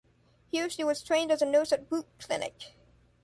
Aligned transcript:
Here 0.47 0.67
she 0.67 0.83
was 0.83 1.03
trained 1.03 1.31
as 1.31 1.43
a 1.43 1.45
nurse 1.45 1.71
at 1.71 1.87
Buch 1.87 2.07
Clinic. 2.17 2.73